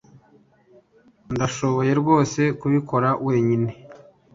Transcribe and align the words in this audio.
Ndashoboye 1.33 1.91
rwose 2.01 2.41
kubikora 2.59 3.09
wenyine. 3.25 3.71